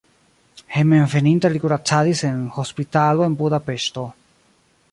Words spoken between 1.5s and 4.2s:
li kuracadis en hospitalo en Budapeŝto.